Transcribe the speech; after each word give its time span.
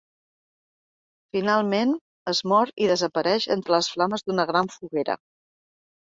Finalment, 1.37 1.93
es 2.33 2.41
mor 2.53 2.73
i 2.87 2.89
desapareix 2.93 3.47
entre 3.59 3.75
les 3.75 3.93
flames 3.99 4.27
d’una 4.27 4.49
gran 4.55 4.75
foguera. 4.79 5.21